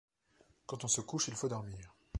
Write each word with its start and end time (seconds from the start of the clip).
Quand 0.65 0.83
on 0.83 0.87
se 0.87 0.99
couche, 1.01 1.27
il 1.27 1.35
faut 1.35 1.47
dormir. 1.47 1.93